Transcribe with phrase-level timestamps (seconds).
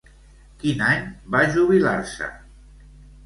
[0.61, 1.03] Quin any
[1.35, 2.31] va jubilar-se?